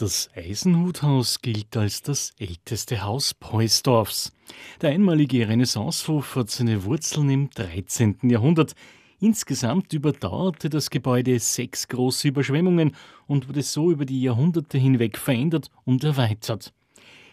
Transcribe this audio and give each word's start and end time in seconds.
Das 0.00 0.30
Eisenhuthaus 0.34 1.42
gilt 1.42 1.76
als 1.76 2.00
das 2.00 2.32
älteste 2.38 3.02
Haus 3.02 3.34
Poisdorfs. 3.34 4.32
Der 4.80 4.88
einmalige 4.92 5.46
Renaissancehof 5.46 6.36
hat 6.36 6.48
seine 6.48 6.84
Wurzeln 6.84 7.28
im 7.28 7.50
13. 7.50 8.16
Jahrhundert. 8.22 8.74
Insgesamt 9.20 9.92
überdauerte 9.92 10.70
das 10.70 10.88
Gebäude 10.88 11.38
sechs 11.38 11.86
große 11.86 12.28
Überschwemmungen 12.28 12.96
und 13.26 13.50
wurde 13.50 13.60
so 13.60 13.90
über 13.90 14.06
die 14.06 14.22
Jahrhunderte 14.22 14.78
hinweg 14.78 15.18
verändert 15.18 15.70
und 15.84 16.02
erweitert. 16.02 16.72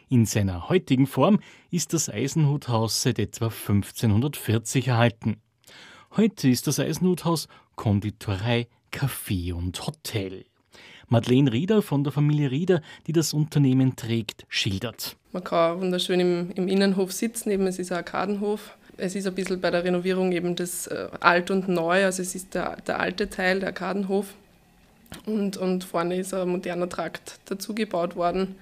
In 0.10 0.26
seiner 0.26 0.68
heutigen 0.68 1.08
Form 1.08 1.40
ist 1.72 1.94
das 1.94 2.10
Eisenhuthaus 2.10 3.02
seit 3.02 3.18
etwa 3.18 3.46
1540 3.46 4.90
erhalten. 4.90 5.38
Heute 6.18 6.50
ist 6.50 6.68
das 6.68 6.82
Eisenhuthaus 6.82 7.48
Konditorei, 7.78 8.68
Café 8.92 9.54
und 9.54 9.88
Hotel. 9.88 10.44
Madeleine 11.10 11.52
Rieder 11.52 11.82
von 11.82 12.04
der 12.04 12.12
Familie 12.12 12.52
Rieder, 12.52 12.82
die 13.08 13.14
das 13.14 13.34
Unternehmen 13.34 13.96
trägt, 13.96 14.46
schildert. 14.50 15.16
Man 15.32 15.44
kann 15.44 15.80
wunderschön 15.80 16.20
im, 16.20 16.52
im 16.56 16.68
Innenhof 16.68 17.14
sitzen, 17.14 17.52
eben 17.52 17.66
es 17.68 17.80
ist 17.80 17.92
ein 17.92 18.00
Arkadenhof. 18.00 18.76
Es 18.98 19.16
ist 19.16 19.28
ein 19.28 19.36
bisschen 19.36 19.62
bei 19.62 19.70
der 19.70 19.84
Renovierung 19.84 20.32
eben 20.32 20.56
das 20.56 20.88
äh, 20.88 21.08
Alt 21.20 21.52
und 21.52 21.70
Neu, 21.70 22.04
also 22.04 22.22
es 22.22 22.34
ist 22.34 22.56
der, 22.56 22.78
der 22.78 23.00
alte 23.00 23.30
Teil, 23.30 23.60
der 23.60 23.70
Arkadenhof. 23.70 24.34
Und, 25.26 25.56
und 25.58 25.84
vorne 25.84 26.18
ist 26.18 26.34
ein 26.34 26.50
moderner 26.50 26.90
Trakt 26.90 27.40
dazugebaut 27.46 28.16
worden. 28.16 28.56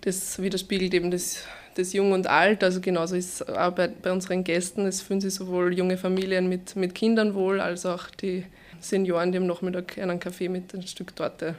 Das 0.00 0.40
widerspiegelt 0.40 0.94
eben 0.94 1.10
das, 1.10 1.44
das 1.74 1.92
Jung 1.92 2.12
und 2.12 2.26
Alt. 2.26 2.62
Also 2.64 2.80
genauso 2.80 3.16
ist 3.16 3.40
es 3.40 3.48
auch 3.48 3.72
bei, 3.72 3.88
bei 3.88 4.12
unseren 4.12 4.44
Gästen. 4.44 4.86
Es 4.86 5.02
fühlen 5.02 5.20
sich 5.20 5.34
sowohl 5.34 5.74
junge 5.74 5.96
Familien 5.96 6.48
mit, 6.48 6.76
mit 6.76 6.94
Kindern 6.94 7.34
wohl, 7.34 7.60
als 7.60 7.84
auch 7.84 8.08
die 8.10 8.44
Senioren, 8.84 9.32
die 9.32 9.38
am 9.38 9.46
Nachmittag 9.46 9.98
einen 9.98 10.20
Kaffee 10.20 10.48
mit 10.48 10.74
ein 10.74 10.86
Stück 10.86 11.16
Torte 11.16 11.54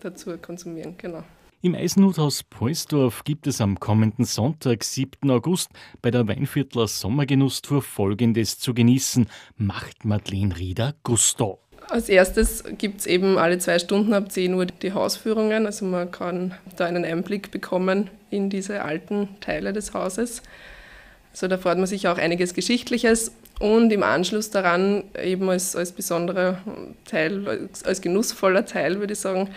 dazu 0.00 0.36
konsumieren. 0.38 0.94
Genau. 0.98 1.22
Im 1.62 1.74
Eisenhuthaus 1.74 2.42
Polsdorf 2.42 3.24
gibt 3.24 3.46
es 3.46 3.60
am 3.60 3.80
kommenden 3.80 4.26
Sonntag, 4.26 4.84
7. 4.84 5.30
August, 5.30 5.70
bei 6.02 6.10
der 6.10 6.28
Weinviertler 6.28 6.86
Sommergenusstour 6.88 7.80
Folgendes 7.80 8.58
zu 8.58 8.74
genießen, 8.74 9.28
macht 9.56 10.04
Madeleine 10.04 10.58
Rieder 10.58 10.94
Gusto. 11.04 11.60
Als 11.88 12.08
erstes 12.08 12.64
gibt 12.78 13.00
es 13.00 13.06
eben 13.06 13.38
alle 13.38 13.58
zwei 13.58 13.78
Stunden 13.78 14.12
ab 14.14 14.30
10 14.30 14.54
Uhr 14.54 14.66
die 14.66 14.92
Hausführungen. 14.92 15.66
Also 15.66 15.84
man 15.84 16.10
kann 16.10 16.54
da 16.76 16.86
einen 16.86 17.04
Einblick 17.04 17.50
bekommen 17.50 18.10
in 18.30 18.50
diese 18.50 18.82
alten 18.82 19.28
Teile 19.40 19.72
des 19.72 19.94
Hauses. 19.94 20.42
Also 21.32 21.48
da 21.48 21.58
freut 21.58 21.78
man 21.78 21.86
sich 21.86 22.08
auch 22.08 22.18
einiges 22.18 22.54
Geschichtliches 22.54 23.32
und 23.60 23.92
im 23.92 24.02
Anschluss 24.02 24.50
daran 24.50 25.04
eben 25.22 25.48
als, 25.48 25.76
als 25.76 25.92
besonderer 25.92 26.58
Teil, 27.04 27.46
als, 27.48 27.84
als 27.84 28.00
genussvoller 28.00 28.66
Teil, 28.66 28.98
würde 28.98 29.12
ich 29.12 29.20
sagen, 29.20 29.50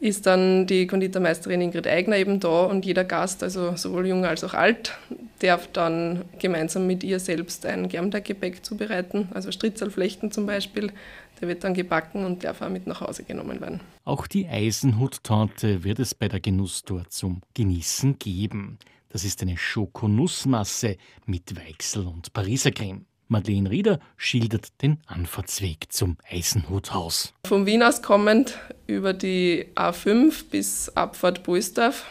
ist 0.00 0.24
dann 0.24 0.66
die 0.66 0.86
Konditormeisterin 0.86 1.60
Ingrid 1.60 1.86
Eigner 1.86 2.16
eben 2.16 2.40
da 2.40 2.64
und 2.64 2.86
jeder 2.86 3.04
Gast, 3.04 3.42
also 3.42 3.76
sowohl 3.76 4.06
jung 4.06 4.24
als 4.24 4.42
auch 4.42 4.54
alt, 4.54 4.96
darf 5.40 5.68
dann 5.72 6.24
gemeinsam 6.38 6.86
mit 6.86 7.04
ihr 7.04 7.20
selbst 7.20 7.66
ein 7.66 7.88
Germteiggebäck 7.88 8.64
zubereiten, 8.64 9.28
also 9.32 9.52
Stritzelflechten 9.52 10.30
zum 10.30 10.46
Beispiel. 10.46 10.92
Der 11.40 11.48
wird 11.48 11.64
dann 11.64 11.74
gebacken 11.74 12.24
und 12.24 12.44
darf 12.44 12.60
auch 12.62 12.68
mit 12.68 12.86
nach 12.86 13.00
Hause 13.00 13.24
genommen 13.24 13.60
werden. 13.60 13.80
Auch 14.04 14.26
die 14.26 14.46
Eisenhut-Torte 14.46 15.84
wird 15.84 15.98
es 15.98 16.14
bei 16.14 16.28
der 16.28 16.40
Genusstour 16.40 17.04
zum 17.08 17.42
Genießen 17.54 18.18
geben. 18.18 18.78
Das 19.10 19.24
ist 19.24 19.42
eine 19.42 19.56
Schokonussmasse 19.56 20.96
mit 21.26 21.56
Weichsel 21.56 22.06
und 22.06 22.32
Pariser 22.32 22.70
Creme. 22.70 23.06
Madeleine 23.30 23.70
Rieder 23.70 24.00
schildert 24.16 24.82
den 24.82 24.98
Anfahrtsweg 25.06 25.92
zum 25.92 26.16
Eisenhuthaus. 26.28 27.32
Von 27.46 27.64
Wien 27.64 27.82
aus 27.82 28.02
kommend 28.02 28.58
über 28.88 29.12
die 29.12 29.66
A5 29.76 30.50
bis 30.50 30.88
Abfahrt 30.96 31.44
Boisdorf. 31.44 32.06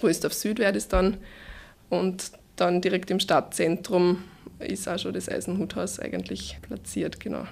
Boisdorf 0.00 0.34
Süd 0.34 0.60
wäre 0.60 0.72
das 0.72 0.86
dann. 0.86 1.16
Und 1.90 2.30
dann 2.54 2.80
direkt 2.80 3.10
im 3.10 3.18
Stadtzentrum 3.18 4.22
ist 4.60 4.88
auch 4.88 4.98
schon 4.98 5.14
das 5.14 5.28
Eisenhuthaus 5.28 5.98
eigentlich 5.98 6.58
platziert, 6.62 7.18
genau. 7.18 7.44